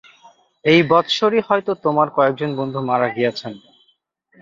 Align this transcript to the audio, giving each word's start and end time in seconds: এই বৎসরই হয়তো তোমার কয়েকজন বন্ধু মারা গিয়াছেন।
এই 0.65 0.79
বৎসরই 0.89 1.41
হয়তো 1.47 1.71
তোমার 1.83 2.07
কয়েকজন 2.15 2.49
বন্ধু 2.59 2.79
মারা 2.89 3.07
গিয়াছেন। 3.15 3.53